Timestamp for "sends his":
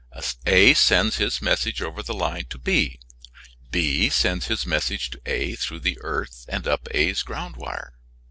0.73-1.43, 4.09-4.65